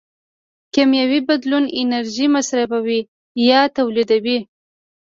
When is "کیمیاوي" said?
0.73-1.19